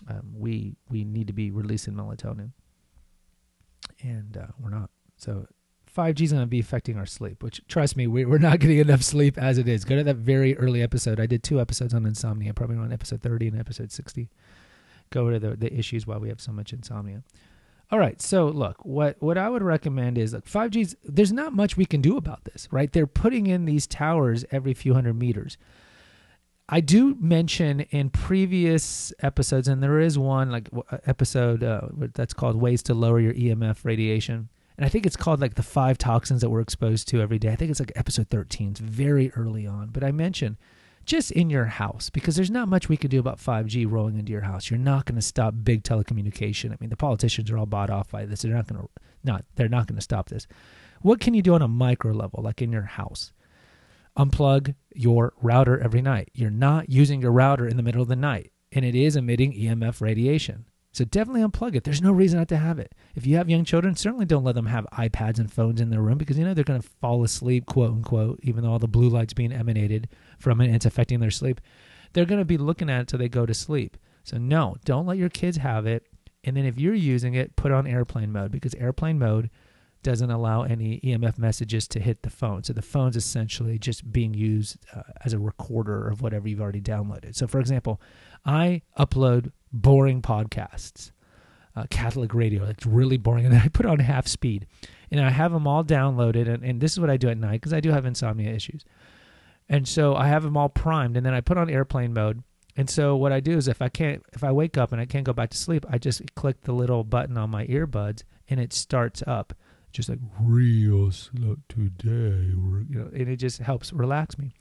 um, 0.08 0.32
we 0.36 0.74
we 0.88 1.04
need 1.04 1.28
to 1.28 1.32
be 1.32 1.52
releasing 1.52 1.94
melatonin, 1.94 2.50
and 4.02 4.36
uh, 4.36 4.46
we're 4.58 4.70
not. 4.70 4.90
So 5.16 5.46
5G 5.96 6.22
is 6.22 6.32
going 6.32 6.42
to 6.42 6.48
be 6.48 6.60
affecting 6.60 6.96
our 6.96 7.06
sleep. 7.06 7.42
Which 7.42 7.60
trust 7.68 7.96
me, 7.96 8.08
we, 8.08 8.24
we're 8.24 8.38
not 8.38 8.58
getting 8.58 8.78
enough 8.78 9.02
sleep 9.02 9.38
as 9.38 9.58
it 9.58 9.68
is. 9.68 9.84
Go 9.84 9.94
to 9.94 10.02
that 10.04 10.16
very 10.16 10.56
early 10.56 10.82
episode. 10.82 11.20
I 11.20 11.26
did 11.26 11.44
two 11.44 11.60
episodes 11.60 11.94
on 11.94 12.04
insomnia, 12.04 12.52
probably 12.52 12.78
on 12.78 12.92
episode 12.92 13.22
30 13.22 13.48
and 13.48 13.60
episode 13.60 13.92
60. 13.92 14.28
Go 15.10 15.30
to 15.30 15.38
the 15.38 15.54
the 15.54 15.72
issues 15.72 16.04
why 16.04 16.16
we 16.16 16.28
have 16.30 16.40
so 16.40 16.50
much 16.50 16.72
insomnia. 16.72 17.22
All 17.92 17.98
right, 17.98 18.22
so 18.22 18.46
look, 18.46 18.84
what 18.84 19.16
what 19.20 19.36
I 19.36 19.48
would 19.48 19.62
recommend 19.62 20.16
is 20.16 20.32
like 20.32 20.44
5G's. 20.44 20.94
There's 21.02 21.32
not 21.32 21.52
much 21.52 21.76
we 21.76 21.84
can 21.84 22.00
do 22.00 22.16
about 22.16 22.44
this, 22.44 22.68
right? 22.70 22.92
They're 22.92 23.06
putting 23.06 23.48
in 23.48 23.64
these 23.64 23.86
towers 23.86 24.44
every 24.52 24.74
few 24.74 24.94
hundred 24.94 25.14
meters. 25.14 25.58
I 26.68 26.80
do 26.80 27.16
mention 27.18 27.80
in 27.90 28.10
previous 28.10 29.12
episodes, 29.22 29.66
and 29.66 29.82
there 29.82 29.98
is 29.98 30.16
one 30.16 30.52
like 30.52 30.68
episode 31.04 31.64
uh, 31.64 31.88
that's 32.14 32.32
called 32.32 32.54
"Ways 32.54 32.80
to 32.84 32.94
Lower 32.94 33.18
Your 33.18 33.34
EMF 33.34 33.84
Radiation," 33.84 34.48
and 34.76 34.86
I 34.86 34.88
think 34.88 35.04
it's 35.04 35.16
called 35.16 35.40
like 35.40 35.54
the 35.54 35.64
five 35.64 35.98
toxins 35.98 36.42
that 36.42 36.50
we're 36.50 36.60
exposed 36.60 37.08
to 37.08 37.20
every 37.20 37.40
day. 37.40 37.50
I 37.50 37.56
think 37.56 37.72
it's 37.72 37.80
like 37.80 37.92
episode 37.96 38.28
thirteen. 38.28 38.70
It's 38.70 38.80
very 38.80 39.32
early 39.32 39.66
on, 39.66 39.88
but 39.88 40.04
I 40.04 40.12
mentioned 40.12 40.58
just 41.06 41.30
in 41.32 41.50
your 41.50 41.64
house 41.64 42.10
because 42.10 42.36
there's 42.36 42.50
not 42.50 42.68
much 42.68 42.88
we 42.88 42.96
could 42.96 43.10
do 43.10 43.20
about 43.20 43.38
5G 43.38 43.90
rolling 43.90 44.18
into 44.18 44.32
your 44.32 44.42
house. 44.42 44.70
You're 44.70 44.78
not 44.78 45.06
going 45.06 45.16
to 45.16 45.22
stop 45.22 45.54
big 45.62 45.82
telecommunication. 45.82 46.72
I 46.72 46.76
mean, 46.80 46.90
the 46.90 46.96
politicians 46.96 47.50
are 47.50 47.58
all 47.58 47.66
bought 47.66 47.90
off 47.90 48.10
by 48.10 48.26
this. 48.26 48.42
They're 48.42 48.54
not 48.54 48.66
going 48.66 48.82
to 48.82 48.88
not 49.22 49.44
they're 49.56 49.68
not 49.68 49.86
going 49.86 49.96
to 49.96 50.02
stop 50.02 50.28
this. 50.28 50.46
What 51.02 51.20
can 51.20 51.34
you 51.34 51.42
do 51.42 51.54
on 51.54 51.62
a 51.62 51.68
micro 51.68 52.12
level 52.12 52.42
like 52.42 52.62
in 52.62 52.72
your 52.72 52.82
house? 52.82 53.32
unplug 54.18 54.74
your 54.94 55.32
router 55.40 55.78
every 55.78 56.02
night. 56.02 56.30
You're 56.34 56.50
not 56.50 56.90
using 56.90 57.20
your 57.20 57.32
router 57.32 57.66
in 57.66 57.76
the 57.76 57.82
middle 57.82 58.02
of 58.02 58.08
the 58.08 58.16
night, 58.16 58.52
and 58.72 58.84
it 58.84 58.94
is 58.94 59.16
emitting 59.16 59.52
EMF 59.52 60.00
radiation. 60.00 60.66
So 60.92 61.04
definitely 61.04 61.42
unplug 61.42 61.76
it. 61.76 61.84
There's 61.84 62.02
no 62.02 62.10
reason 62.10 62.38
not 62.38 62.48
to 62.48 62.56
have 62.56 62.80
it. 62.80 62.94
If 63.14 63.24
you 63.24 63.36
have 63.36 63.48
young 63.48 63.64
children, 63.64 63.94
certainly 63.94 64.26
don't 64.26 64.42
let 64.42 64.56
them 64.56 64.66
have 64.66 64.86
iPads 64.92 65.38
and 65.38 65.52
phones 65.52 65.80
in 65.80 65.90
their 65.90 66.02
room 66.02 66.18
because 66.18 66.36
you 66.36 66.44
know 66.44 66.52
they're 66.52 66.64
going 66.64 66.82
to 66.82 66.88
fall 67.00 67.22
asleep, 67.22 67.66
quote 67.66 67.90
unquote, 67.90 68.40
even 68.42 68.64
though 68.64 68.72
all 68.72 68.78
the 68.80 68.88
blue 68.88 69.08
light's 69.08 69.32
being 69.32 69.52
emanated 69.52 70.08
from 70.38 70.60
it 70.60 70.66
and 70.66 70.74
it's 70.74 70.86
affecting 70.86 71.20
their 71.20 71.30
sleep. 71.30 71.60
They're 72.12 72.24
going 72.24 72.40
to 72.40 72.44
be 72.44 72.58
looking 72.58 72.90
at 72.90 73.02
it 73.02 73.08
till 73.08 73.20
they 73.20 73.28
go 73.28 73.46
to 73.46 73.54
sleep. 73.54 73.96
So 74.24 74.36
no, 74.36 74.76
don't 74.84 75.06
let 75.06 75.18
your 75.18 75.28
kids 75.28 75.58
have 75.58 75.86
it. 75.86 76.06
And 76.42 76.56
then 76.56 76.64
if 76.64 76.78
you're 76.80 76.94
using 76.94 77.34
it, 77.34 77.54
put 77.54 77.70
on 77.70 77.86
airplane 77.86 78.32
mode 78.32 78.50
because 78.50 78.74
airplane 78.74 79.18
mode 79.18 79.50
doesn't 80.02 80.30
allow 80.30 80.62
any 80.62 80.98
EMF 81.00 81.38
messages 81.38 81.86
to 81.88 82.00
hit 82.00 82.22
the 82.22 82.30
phone. 82.30 82.64
So 82.64 82.72
the 82.72 82.82
phone's 82.82 83.16
essentially 83.16 83.78
just 83.78 84.10
being 84.10 84.34
used 84.34 84.78
uh, 84.94 85.02
as 85.24 85.34
a 85.34 85.38
recorder 85.38 86.08
of 86.08 86.22
whatever 86.22 86.48
you've 86.48 86.60
already 86.60 86.80
downloaded. 86.80 87.36
So 87.36 87.46
for 87.46 87.60
example, 87.60 88.00
I 88.44 88.82
upload 88.98 89.52
boring 89.72 90.22
podcasts, 90.22 91.12
uh, 91.76 91.84
Catholic 91.90 92.34
radio, 92.34 92.64
it's 92.64 92.86
really 92.86 93.16
boring, 93.16 93.44
and 93.44 93.54
then 93.54 93.62
I 93.64 93.68
put 93.68 93.86
on 93.86 93.98
half 94.00 94.26
speed, 94.26 94.66
and 95.10 95.20
I 95.20 95.30
have 95.30 95.52
them 95.52 95.66
all 95.66 95.84
downloaded. 95.84 96.48
And, 96.52 96.64
and 96.64 96.80
this 96.80 96.92
is 96.92 97.00
what 97.00 97.10
I 97.10 97.16
do 97.16 97.28
at 97.28 97.38
night 97.38 97.60
because 97.60 97.72
I 97.72 97.80
do 97.80 97.90
have 97.90 98.06
insomnia 98.06 98.52
issues, 98.52 98.84
and 99.68 99.86
so 99.86 100.14
I 100.14 100.28
have 100.28 100.42
them 100.42 100.56
all 100.56 100.68
primed, 100.68 101.16
and 101.16 101.24
then 101.24 101.34
I 101.34 101.40
put 101.40 101.58
on 101.58 101.70
airplane 101.70 102.12
mode. 102.12 102.42
And 102.76 102.88
so 102.88 103.16
what 103.16 103.32
I 103.32 103.40
do 103.40 103.56
is 103.56 103.68
if 103.68 103.82
I 103.82 103.88
can't, 103.88 104.22
if 104.32 104.44
I 104.44 104.52
wake 104.52 104.78
up 104.78 104.92
and 104.92 105.00
I 105.00 105.04
can't 105.04 105.24
go 105.24 105.32
back 105.32 105.50
to 105.50 105.56
sleep, 105.56 105.84
I 105.90 105.98
just 105.98 106.34
click 106.34 106.62
the 106.62 106.72
little 106.72 107.04
button 107.04 107.36
on 107.36 107.50
my 107.50 107.66
earbuds, 107.66 108.22
and 108.48 108.60
it 108.60 108.72
starts 108.72 109.22
up 109.26 109.54
just 109.92 110.08
like 110.08 110.20
real 110.40 111.10
slow 111.10 111.56
today, 111.68 112.46
you 112.46 112.86
know, 112.88 113.10
and 113.12 113.28
it 113.28 113.36
just 113.36 113.58
helps 113.58 113.92
relax 113.92 114.38
me. 114.38 114.52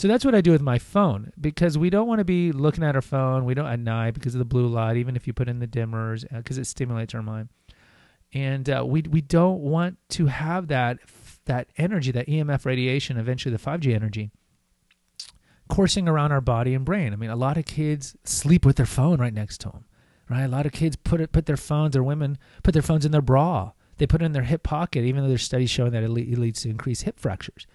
So 0.00 0.08
that's 0.08 0.24
what 0.24 0.34
I 0.34 0.40
do 0.40 0.50
with 0.50 0.62
my 0.62 0.78
phone 0.78 1.30
because 1.38 1.76
we 1.76 1.90
don't 1.90 2.08
want 2.08 2.20
to 2.20 2.24
be 2.24 2.52
looking 2.52 2.82
at 2.82 2.94
our 2.94 3.02
phone. 3.02 3.44
We 3.44 3.52
don't 3.52 3.66
at 3.66 3.78
night 3.78 4.14
because 4.14 4.34
of 4.34 4.38
the 4.38 4.46
blue 4.46 4.66
light, 4.66 4.96
even 4.96 5.14
if 5.14 5.26
you 5.26 5.34
put 5.34 5.46
in 5.46 5.58
the 5.58 5.66
dimmers 5.66 6.24
because 6.34 6.56
uh, 6.56 6.62
it 6.62 6.64
stimulates 6.64 7.14
our 7.14 7.20
mind. 7.20 7.50
And 8.32 8.70
uh, 8.70 8.82
we 8.86 9.02
we 9.02 9.20
don't 9.20 9.60
want 9.60 9.98
to 10.12 10.24
have 10.24 10.68
that 10.68 11.00
that 11.44 11.68
energy, 11.76 12.12
that 12.12 12.28
EMF 12.28 12.64
radiation, 12.64 13.18
eventually 13.18 13.54
the 13.54 13.62
5G 13.62 13.94
energy, 13.94 14.30
coursing 15.68 16.08
around 16.08 16.32
our 16.32 16.40
body 16.40 16.72
and 16.72 16.82
brain. 16.82 17.12
I 17.12 17.16
mean, 17.16 17.28
a 17.28 17.36
lot 17.36 17.58
of 17.58 17.66
kids 17.66 18.16
sleep 18.24 18.64
with 18.64 18.76
their 18.76 18.86
phone 18.86 19.20
right 19.20 19.34
next 19.34 19.58
to 19.58 19.68
them, 19.68 19.84
right? 20.30 20.44
A 20.44 20.48
lot 20.48 20.64
of 20.64 20.72
kids 20.72 20.96
put 20.96 21.20
it 21.20 21.30
put 21.30 21.44
their 21.44 21.58
phones 21.58 21.94
or 21.94 22.02
women 22.02 22.38
put 22.62 22.72
their 22.72 22.80
phones 22.80 23.04
in 23.04 23.12
their 23.12 23.20
bra. 23.20 23.72
They 23.98 24.06
put 24.06 24.22
it 24.22 24.24
in 24.24 24.32
their 24.32 24.44
hip 24.44 24.62
pocket, 24.62 25.04
even 25.04 25.22
though 25.22 25.28
there's 25.28 25.42
studies 25.42 25.68
showing 25.68 25.92
that 25.92 26.02
it 26.02 26.08
leads 26.08 26.62
to 26.62 26.70
increased 26.70 27.02
hip 27.02 27.20
fractures 27.20 27.66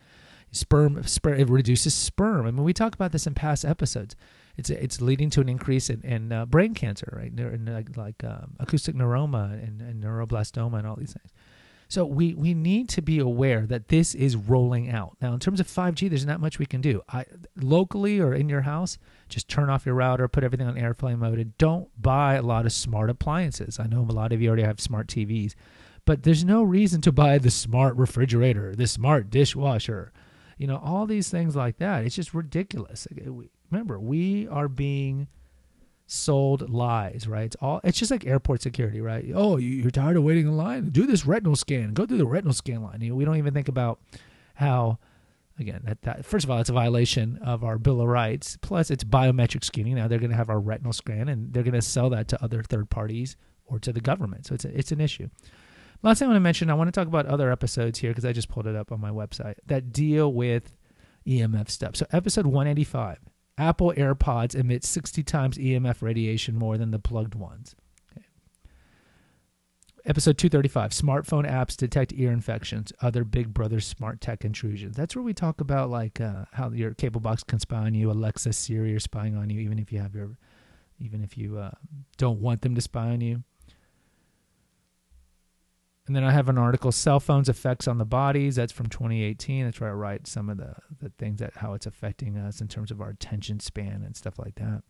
sperm, 0.55 1.03
sperm 1.03 1.39
it 1.39 1.49
reduces 1.49 1.93
sperm. 1.93 2.47
I 2.47 2.51
mean, 2.51 2.63
we 2.63 2.73
talk 2.73 2.95
about 2.95 3.11
this 3.11 3.27
in 3.27 3.33
past 3.33 3.65
episodes. 3.65 4.15
It's 4.57 4.69
it's 4.69 5.01
leading 5.01 5.29
to 5.31 5.41
an 5.41 5.49
increase 5.49 5.89
in, 5.89 6.01
in 6.01 6.31
uh, 6.31 6.45
brain 6.45 6.73
cancer, 6.73 7.13
right? 7.15 7.31
In, 7.31 7.65
like, 7.65 7.97
like 7.97 8.23
um, 8.23 8.55
acoustic 8.59 8.95
neuroma 8.95 9.51
and, 9.51 9.81
and 9.81 10.03
neuroblastoma 10.03 10.79
and 10.79 10.87
all 10.87 10.95
these 10.95 11.13
things. 11.13 11.31
So 11.87 12.05
we 12.05 12.33
we 12.33 12.53
need 12.53 12.89
to 12.89 13.01
be 13.01 13.19
aware 13.19 13.65
that 13.67 13.89
this 13.89 14.15
is 14.15 14.35
rolling 14.35 14.89
out. 14.89 15.17
Now, 15.21 15.33
in 15.33 15.39
terms 15.39 15.59
of 15.59 15.67
5G, 15.67 16.09
there's 16.09 16.25
not 16.25 16.39
much 16.39 16.57
we 16.57 16.65
can 16.65 16.81
do. 16.81 17.03
I, 17.09 17.25
locally 17.55 18.19
or 18.19 18.33
in 18.33 18.49
your 18.49 18.61
house, 18.61 18.97
just 19.29 19.47
turn 19.47 19.69
off 19.69 19.85
your 19.85 19.95
router, 19.95 20.27
put 20.27 20.43
everything 20.43 20.67
on 20.67 20.77
airplane 20.77 21.19
mode, 21.19 21.37
and 21.37 21.57
don't 21.57 21.89
buy 22.01 22.35
a 22.35 22.41
lot 22.41 22.65
of 22.65 22.73
smart 22.73 23.09
appliances. 23.09 23.79
I 23.79 23.87
know 23.87 24.01
a 24.01 24.11
lot 24.11 24.31
of 24.31 24.41
you 24.41 24.47
already 24.47 24.63
have 24.63 24.79
smart 24.79 25.07
TVs, 25.07 25.53
but 26.05 26.23
there's 26.23 26.43
no 26.43 26.63
reason 26.63 27.01
to 27.01 27.11
buy 27.11 27.37
the 27.37 27.51
smart 27.51 27.95
refrigerator, 27.97 28.75
the 28.75 28.87
smart 28.87 29.29
dishwasher, 29.29 30.11
you 30.57 30.67
know, 30.67 30.81
all 30.83 31.05
these 31.05 31.29
things 31.29 31.55
like 31.55 31.77
that. 31.77 32.05
It's 32.05 32.15
just 32.15 32.33
ridiculous. 32.33 33.07
Remember, 33.71 33.99
we 33.99 34.47
are 34.47 34.67
being 34.67 35.27
sold 36.07 36.69
lies, 36.69 37.27
right? 37.27 37.45
It's 37.45 37.55
all 37.57 37.81
it's 37.83 37.97
just 37.97 38.11
like 38.11 38.25
airport 38.25 38.61
security, 38.61 39.01
right? 39.01 39.25
Oh, 39.33 39.57
you're 39.57 39.91
tired 39.91 40.17
of 40.17 40.23
waiting 40.23 40.47
in 40.47 40.57
line? 40.57 40.89
Do 40.89 41.05
this 41.05 41.25
retinal 41.25 41.55
scan. 41.55 41.93
Go 41.93 42.05
through 42.05 42.19
the 42.19 42.25
retinal 42.25 42.53
scan 42.53 42.83
line. 42.83 43.01
You 43.01 43.09
know, 43.09 43.15
we 43.15 43.25
don't 43.25 43.37
even 43.37 43.53
think 43.53 43.67
about 43.67 43.99
how 44.55 44.99
again 45.59 45.81
that, 45.85 46.01
that 46.01 46.25
first 46.25 46.43
of 46.45 46.51
all 46.51 46.59
it's 46.59 46.69
a 46.69 46.73
violation 46.73 47.37
of 47.37 47.63
our 47.63 47.77
bill 47.77 48.01
of 48.01 48.07
rights 48.07 48.57
plus 48.61 48.91
it's 48.91 49.03
biometric 49.03 49.63
screening 49.63 49.95
now 49.95 50.07
they're 50.07 50.19
going 50.19 50.31
to 50.31 50.35
have 50.35 50.49
our 50.49 50.59
retinal 50.59 50.93
scan 50.93 51.29
and 51.29 51.53
they're 51.53 51.63
going 51.63 51.73
to 51.73 51.81
sell 51.81 52.09
that 52.09 52.27
to 52.27 52.43
other 52.43 52.61
third 52.61 52.89
parties 52.89 53.37
or 53.65 53.79
to 53.79 53.93
the 53.93 54.01
government 54.01 54.45
so 54.45 54.53
it's 54.53 54.65
a, 54.65 54.77
it's 54.77 54.91
an 54.91 54.99
issue 54.99 55.29
Last 56.05 56.19
thing 56.19 56.27
I 56.27 56.29
want 56.29 56.35
to 56.35 56.41
mention, 56.41 56.69
I 56.69 56.75
want 56.75 56.87
to 56.87 56.91
talk 56.91 57.07
about 57.07 57.25
other 57.25 57.51
episodes 57.51 57.97
here 57.97 58.11
because 58.11 58.25
I 58.25 58.31
just 58.31 58.47
pulled 58.47 58.67
it 58.67 58.75
up 58.75 58.91
on 58.91 59.01
my 59.01 59.09
website 59.09 59.55
that 59.65 59.91
deal 59.91 60.31
with 60.31 60.75
EMF 61.25 61.67
stuff. 61.67 61.95
So, 61.95 62.05
episode 62.11 62.45
185 62.45 63.17
Apple 63.57 63.91
AirPods 63.97 64.53
emit 64.53 64.83
60 64.83 65.23
times 65.23 65.57
EMF 65.57 66.03
radiation 66.03 66.59
more 66.59 66.77
than 66.77 66.91
the 66.91 66.99
plugged 66.99 67.33
ones. 67.33 67.75
Okay. 68.11 68.27
Episode 70.05 70.37
235 70.37 70.91
Smartphone 70.91 71.49
apps 71.49 71.75
detect 71.75 72.13
ear 72.13 72.31
infections, 72.31 72.93
other 73.01 73.23
Big 73.23 73.51
Brother 73.51 73.79
smart 73.79 74.21
tech 74.21 74.45
intrusions. 74.45 74.95
That's 74.95 75.15
where 75.15 75.23
we 75.25 75.33
talk 75.33 75.59
about 75.59 75.89
like 75.89 76.21
uh, 76.21 76.45
how 76.53 76.69
your 76.69 76.93
cable 76.93 77.19
box 77.19 77.43
can 77.43 77.57
spy 77.57 77.77
on 77.77 77.95
you, 77.95 78.11
Alexa, 78.11 78.53
Siri 78.53 78.93
are 78.93 78.99
spying 78.99 79.35
on 79.35 79.49
you, 79.49 79.59
even 79.59 79.79
if 79.79 79.91
you 79.91 80.01
have 80.01 80.13
your, 80.13 80.37
even 80.99 81.23
if 81.23 81.35
you 81.35 81.57
uh, 81.57 81.71
don't 82.17 82.41
want 82.41 82.61
them 82.61 82.75
to 82.75 82.81
spy 82.81 83.07
on 83.07 83.21
you. 83.21 83.41
And 86.07 86.15
then 86.15 86.23
I 86.23 86.31
have 86.31 86.49
an 86.49 86.57
article, 86.57 86.91
Cell 86.91 87.19
Phones 87.19 87.49
Effects 87.49 87.87
on 87.87 87.97
the 87.97 88.05
Bodies. 88.05 88.55
That's 88.55 88.71
from 88.71 88.87
2018. 88.87 89.65
That's 89.65 89.79
where 89.79 89.89
I 89.89 89.93
write 89.93 90.27
some 90.27 90.49
of 90.49 90.57
the, 90.57 90.75
the 91.01 91.09
things 91.09 91.39
that 91.39 91.57
how 91.57 91.73
it's 91.73 91.87
affecting 91.87 92.37
us 92.37 92.61
in 92.61 92.67
terms 92.67 92.91
of 92.91 93.01
our 93.01 93.09
attention 93.09 93.59
span 93.59 94.03
and 94.05 94.15
stuff 94.15 94.37
like 94.37 94.55
that. 94.55 94.83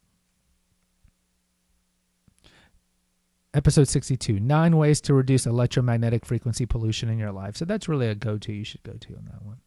Episode 3.54 3.88
62 3.88 4.42
Nine 4.42 4.76
Ways 4.76 5.00
to 5.02 5.14
Reduce 5.14 5.46
Electromagnetic 5.46 6.26
Frequency 6.26 6.66
Pollution 6.66 7.08
in 7.08 7.18
Your 7.18 7.32
Life. 7.32 7.56
So 7.56 7.64
that's 7.64 7.88
really 7.88 8.10
a 8.10 8.16
go 8.16 8.38
to 8.38 8.52
you 8.52 8.66
should 8.66 8.84
go 8.84 8.94
to 8.94 9.16
on 9.16 9.26
that 9.32 9.46
one. 9.46 9.62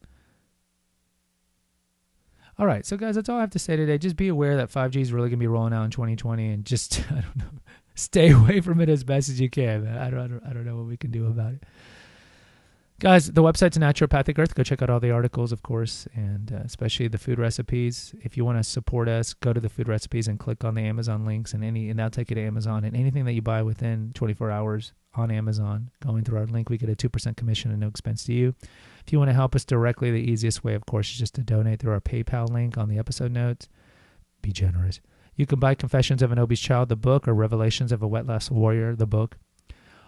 All 2.59 2.67
right, 2.67 2.85
so 2.85 2.99
guys, 2.99 3.15
that's 3.15 3.31
all 3.31 3.39
I 3.39 3.41
have 3.41 3.51
to 3.51 3.59
say 3.59 3.77
today. 3.77 3.97
Just 3.97 4.17
be 4.17 4.29
aware 4.29 4.57
that 4.57 4.71
5G 4.71 4.97
is 4.97 5.13
really 5.13 5.29
going 5.29 5.39
to 5.39 5.43
be 5.43 5.47
rolling 5.47 5.73
out 5.73 5.85
in 5.85 5.91
2020 5.91 6.49
and 6.49 6.65
just, 6.67 7.01
I 7.11 7.21
don't 7.23 7.37
know, 7.37 7.61
stay 7.99 8.31
away 8.33 8.61
from 8.61 8.81
it 8.81 8.89
as 8.89 9.05
best 9.05 9.29
as 9.29 9.41
you 9.41 9.51
can. 9.51 9.87
I 9.87 10.11
don't, 10.11 10.21
I 10.21 10.27
don't, 10.27 10.43
I 10.51 10.53
don't 10.53 10.65
know 10.65 10.77
what 10.77 10.87
we 10.87 10.97
can 10.97 11.11
do 11.11 11.27
about 11.27 11.55
it. 11.55 11.65
Guys, 13.01 13.31
the 13.31 13.45
website's 13.45 13.79
Naturopathic 13.79 14.41
Earth. 14.41 14.57
Go 14.57 14.65
check 14.65 14.83
out 14.83 14.91
all 14.91 14.99
the 14.99 15.13
articles, 15.13 15.53
of 15.53 15.63
course, 15.63 16.09
and 16.15 16.53
uh, 16.53 16.63
especially 16.65 17.07
the 17.07 17.17
food 17.17 17.39
recipes. 17.39 18.13
If 18.25 18.37
you 18.37 18.45
want 18.45 18.59
to 18.59 18.65
support 18.65 19.09
us, 19.09 19.35
go 19.35 19.53
to 19.53 19.61
the 19.61 19.69
food 19.69 19.87
recipes 19.87 20.27
and 20.27 20.37
click 20.37 20.65
on 20.65 20.75
the 20.75 20.83
Amazon 20.83 21.25
links, 21.25 21.53
and 21.55 21.63
any, 21.63 21.91
and 21.91 21.99
that'll 22.01 22.11
take 22.11 22.29
you 22.29 22.35
to 22.35 22.43
Amazon. 22.43 22.83
And 22.83 22.97
anything 22.97 23.25
that 23.27 23.35
you 23.35 23.43
buy 23.43 23.63
within 23.63 24.11
24 24.15 24.51
hours 24.51 24.95
on 25.15 25.31
Amazon, 25.31 25.91
going 26.05 26.25
through 26.25 26.39
our 26.39 26.47
link, 26.47 26.71
we 26.71 26.77
get 26.77 26.89
a 26.89 26.97
two 26.97 27.09
percent 27.09 27.37
commission 27.37 27.71
and 27.71 27.79
no 27.79 27.87
expense 27.87 28.25
to 28.25 28.33
you. 28.33 28.57
If 29.07 29.13
you 29.13 29.21
want 29.21 29.31
to 29.31 29.35
help 29.35 29.55
us 29.55 29.65
directly, 29.65 30.11
the 30.11 30.19
easiest 30.19 30.65
way, 30.65 30.75
of 30.75 30.85
course, 30.85 31.09
is 31.09 31.19
just 31.19 31.37
to 31.37 31.43
donate 31.43 31.79
through 31.79 31.93
our 31.93 32.01
PayPal 32.01 32.51
link 32.51 32.77
on 32.77 32.89
the 32.89 32.99
episode 32.99 33.31
notes. 33.31 33.69
Be 34.43 34.53
generous. 34.53 35.01
You 35.37 35.47
can 35.47 35.61
buy 35.61 35.75
Confessions 35.75 36.23
of 36.23 36.33
an 36.33 36.39
Obese 36.39 36.61
Child, 36.61 36.89
the 36.89 36.97
book, 36.97 37.29
or 37.29 37.35
Revelations 37.35 37.93
of 37.93 38.03
a 38.03 38.09
Weight 38.09 38.27
Loss 38.27 38.51
Warrior, 38.51 38.97
the 38.97 39.07
book, 39.07 39.37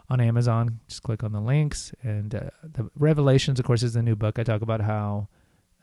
on 0.09 0.21
Amazon. 0.21 0.81
Just 0.89 1.03
click 1.03 1.23
on 1.23 1.33
the 1.33 1.41
links. 1.41 1.93
And 2.03 2.35
uh, 2.35 2.51
the 2.63 2.91
Revelations, 2.97 3.61
of 3.61 3.65
course, 3.65 3.83
is 3.83 3.95
the 3.95 4.03
new 4.03 4.17
book. 4.17 4.39
I 4.39 4.43
talk 4.43 4.63
about 4.63 4.81
how 4.81 5.29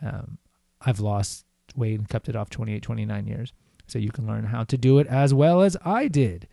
um, 0.02 0.38
I've 0.82 1.00
lost 1.00 1.46
weight 1.76 1.98
and 1.98 2.10
kept 2.10 2.28
it 2.28 2.36
off 2.36 2.50
28, 2.50 2.82
29 2.82 3.28
years. 3.28 3.54
So 3.88 4.00
you 4.00 4.12
can 4.12 4.28
learn 4.28 4.44
how 4.44 4.66
to 4.66 4.78
do 4.78 5.00
it 5.00 5.08
as 5.08 5.34
well 5.34 5.62
as 5.62 5.78
I 5.84 6.10
did. 6.10 6.48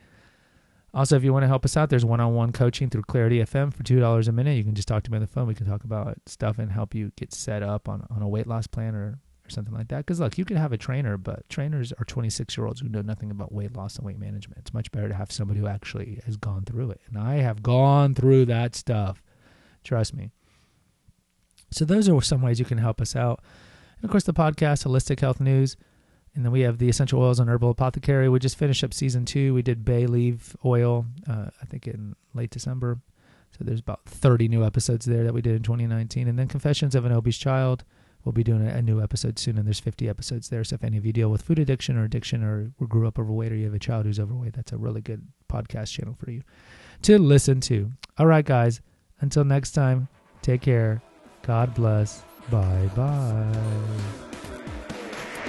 Also, 0.95 1.17
if 1.17 1.25
you 1.25 1.33
want 1.33 1.43
to 1.43 1.49
help 1.49 1.65
us 1.65 1.77
out, 1.77 1.91
there's 1.91 2.05
one-on-one 2.05 2.53
coaching 2.53 2.89
through 2.89 3.03
Clarity 3.03 3.41
FM 3.41 3.75
for 3.75 3.83
two 3.83 3.99
dollars 3.99 4.29
a 4.29 4.33
minute. 4.33 4.57
You 4.57 4.63
can 4.63 4.77
just 4.77 4.87
talk 4.87 5.03
to 5.03 5.11
me 5.11 5.17
on 5.17 5.23
the 5.23 5.27
phone. 5.27 5.49
We 5.49 5.55
can 5.55 5.67
talk 5.67 5.83
about 5.83 6.17
stuff 6.27 6.61
and 6.61 6.71
help 6.71 6.95
you 6.95 7.11
get 7.17 7.35
set 7.35 7.65
up 7.65 7.89
on, 7.89 8.07
on 8.11 8.23
a 8.23 8.29
weight 8.29 8.47
loss 8.47 8.69
plan 8.69 8.95
or 8.95 9.19
or 9.45 9.51
something 9.51 9.75
like 9.75 9.89
that. 9.89 9.99
Because 9.99 10.21
look, 10.21 10.39
you 10.39 10.45
can 10.45 10.57
have 10.57 10.73
a 10.73 10.79
trainer, 10.79 11.17
but 11.17 11.49
trainers 11.49 11.93
are 11.93 12.05
26 12.05 12.57
year 12.57 12.67
olds 12.67 12.81
who 12.81 12.89
know 12.89 13.03
nothing 13.03 13.31
about 13.31 13.53
weight 13.53 13.77
loss 13.77 13.97
and 13.97 14.07
weight 14.07 14.19
management. 14.19 14.61
It's 14.61 14.75
much 14.75 14.91
better 14.91 15.09
to 15.09 15.15
have 15.15 15.31
somebody 15.31 15.61
who 15.61 15.67
actually 15.67 16.21
has 16.25 16.37
gone 16.37 16.65
through 16.65 16.91
it. 16.93 17.01
And 17.09 17.19
I 17.19 17.37
have 17.37 17.63
gone 17.63 18.15
through 18.15 18.47
that 18.47 18.75
stuff. 18.75 19.23
Trust 19.83 20.15
me. 20.15 20.31
So 21.71 21.85
those 21.85 22.09
are 22.09 22.23
some 22.23 22.41
ways 22.41 22.59
you 22.59 22.65
can 22.65 22.79
help 22.79 23.01
us 23.01 23.17
out. 23.17 23.43
And 23.97 24.05
of 24.05 24.11
course, 24.11 24.25
the 24.25 24.33
podcast, 24.33 24.87
Holistic 24.87 25.21
Health 25.21 25.41
News. 25.41 25.77
And 26.35 26.45
then 26.45 26.53
we 26.53 26.63
have 26.63 26.79
the 26.79 26.89
essential 26.89 27.21
oils 27.21 27.39
and 27.39 27.49
herbal 27.49 27.71
apothecary. 27.71 28.29
We 28.29 28.39
just 28.39 28.59
finished 28.59 28.83
up 28.83 28.93
season 28.93 29.25
two. 29.25 29.55
We 29.55 29.63
did 29.63 29.85
bay 29.85 30.07
leaf 30.07 30.57
oil, 30.65 31.07
uh, 31.29 31.47
I 31.63 31.67
think 31.67 31.87
in 31.87 32.17
late 32.33 32.51
December. 32.51 32.99
So 33.53 33.65
there's 33.65 33.81
about 33.81 34.05
30 34.07 34.49
new 34.49 34.65
episodes 34.65 35.07
there 35.07 35.23
that 35.23 35.33
we 35.33 35.43
did 35.43 35.55
in 35.55 35.63
2019. 35.63 36.27
And 36.27 36.37
then 36.37 36.49
Confessions 36.49 36.97
of 36.97 37.05
an 37.05 37.13
Obese 37.13 37.39
Child 37.39 37.85
we'll 38.25 38.33
be 38.33 38.45
doing 38.45 38.67
a, 38.67 38.83
new 38.83 39.03
episode 39.03 39.39
soon, 39.39 39.57
and 39.59 39.67
there's 39.67 39.81
50 39.81 40.09
episodes 40.09 40.49
there. 40.49 40.65
So 40.65 40.75
if 40.75 40.85
any 40.85 40.97
of 40.97 41.07
you 41.07 41.13
deal 41.13 41.31
with 41.31 41.43
food 41.43 41.59
addiction 41.59 41.97
or 41.97 42.05
addiction 42.05 42.43
or 42.43 42.73
grew 42.87 43.07
up 43.07 43.19
overweight 43.19 43.53
or 43.53 43.57
you 43.57 43.65
have 43.65 43.75
a 43.75 43.79
child 43.79 44.07
who's 44.07 44.21
overweight, 44.21 44.55
that's 44.55 44.73
a 44.73 44.77
really 44.77 45.01
good 45.01 45.27
podcast 45.51 45.93
channel 45.93 46.15
for 46.19 46.31
you 46.31 46.43
to 47.03 47.19
listen 47.19 47.61
to. 47.63 47.91
All 48.19 48.27
right, 48.27 48.45
guys. 48.45 48.81
Until 49.21 49.45
next 49.45 49.73
time, 49.73 50.09
take 50.43 50.63
care. 50.63 51.03
God 51.43 51.75
bless. 51.75 52.23
Bye 52.51 52.91
bye. 52.95 54.34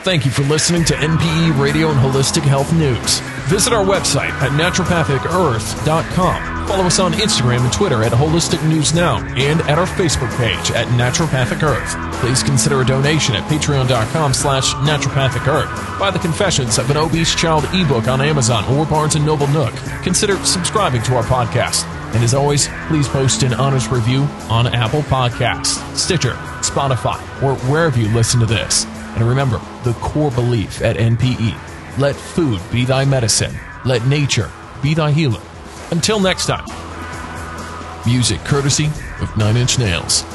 Thank 0.05 0.23
you 0.23 0.29
for 0.29 0.43
listening 0.43 0.85
to 0.85 0.93
NPE 0.93 1.59
Radio 1.59 1.89
and 1.89 1.99
Holistic 1.99 2.43
Health 2.43 2.71
News. 2.71 3.21
Visit 3.49 3.73
our 3.73 3.83
website 3.83 4.29
at 4.39 4.51
naturopathicearth.com. 4.51 6.67
Follow 6.67 6.83
us 6.83 6.99
on 6.99 7.13
Instagram 7.13 7.61
and 7.61 7.73
Twitter 7.73 8.03
at 8.03 8.11
Holistic 8.11 8.63
News 8.69 8.93
Now 8.93 9.17
and 9.35 9.61
at 9.61 9.79
our 9.79 9.87
Facebook 9.87 10.29
page 10.37 10.69
at 10.69 10.85
Naturopathic 10.89 11.63
Earth. 11.63 11.95
Please 12.21 12.43
consider 12.43 12.81
a 12.81 12.85
donation 12.85 13.35
at 13.35 13.49
patreon.com 13.49 14.35
slash 14.35 14.75
naturopathic 14.75 15.47
earth. 15.47 15.71
Buy 15.97 16.11
the 16.11 16.19
Confessions 16.19 16.77
of 16.77 16.87
an 16.91 16.97
Obese 16.97 17.33
Child 17.33 17.65
ebook 17.73 18.07
on 18.07 18.21
Amazon 18.21 18.63
or 18.77 18.85
Barnes 18.85 19.15
& 19.15 19.19
Noble 19.19 19.47
Nook. 19.47 19.73
Consider 20.03 20.37
subscribing 20.45 21.01
to 21.01 21.15
our 21.15 21.23
podcast. 21.23 21.83
And 22.13 22.23
as 22.23 22.35
always, 22.35 22.67
please 22.89 23.07
post 23.07 23.41
an 23.41 23.55
honest 23.55 23.89
review 23.89 24.27
on 24.51 24.67
Apple 24.67 25.01
Podcasts, 25.01 25.81
Stitcher, 25.97 26.33
Spotify, 26.61 27.19
or 27.41 27.55
wherever 27.67 27.99
you 27.99 28.09
listen 28.09 28.39
to 28.41 28.45
this. 28.45 28.85
And 29.15 29.27
remember 29.27 29.61
the 29.83 29.93
core 30.01 30.31
belief 30.31 30.81
at 30.81 30.97
NPE 30.97 31.57
let 31.97 32.15
food 32.15 32.59
be 32.71 32.83
thy 32.83 33.05
medicine, 33.05 33.53
let 33.85 34.05
nature 34.05 34.51
be 34.81 34.93
thy 34.93 35.11
healer. 35.11 35.41
Until 35.91 36.19
next 36.19 36.47
time, 36.47 36.65
music 38.05 38.39
courtesy 38.41 38.87
of 39.21 39.35
Nine 39.37 39.55
Inch 39.55 39.79
Nails. 39.79 40.34